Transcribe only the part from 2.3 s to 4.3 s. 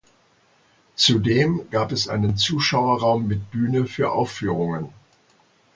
Zuschauerraum mit Bühne für